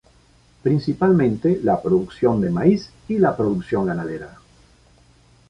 Principalmente 0.63 1.59
la 1.61 1.79
producción 1.79 2.41
de 2.41 2.49
maíz 2.49 2.89
y 3.07 3.19
la 3.19 3.37
producción 3.37 3.85
ganadera. 3.85 4.35